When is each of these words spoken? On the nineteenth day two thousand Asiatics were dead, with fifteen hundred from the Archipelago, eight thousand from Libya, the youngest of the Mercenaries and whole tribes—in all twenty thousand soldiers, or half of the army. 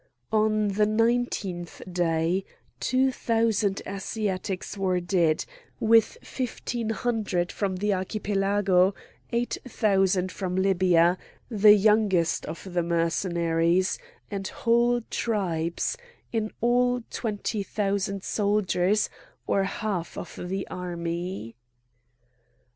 On 0.31 0.69
the 0.69 0.87
nineteenth 0.87 1.79
day 1.87 2.43
two 2.79 3.11
thousand 3.11 3.83
Asiatics 3.85 4.75
were 4.75 4.99
dead, 4.99 5.45
with 5.79 6.17
fifteen 6.23 6.89
hundred 6.89 7.51
from 7.51 7.75
the 7.75 7.93
Archipelago, 7.93 8.95
eight 9.31 9.59
thousand 9.67 10.31
from 10.31 10.55
Libya, 10.55 11.19
the 11.49 11.75
youngest 11.75 12.47
of 12.47 12.73
the 12.73 12.81
Mercenaries 12.81 13.99
and 14.31 14.47
whole 14.47 15.01
tribes—in 15.11 16.49
all 16.61 17.03
twenty 17.11 17.61
thousand 17.61 18.23
soldiers, 18.23 19.07
or 19.45 19.65
half 19.65 20.17
of 20.17 20.49
the 20.49 20.67
army. 20.69 21.53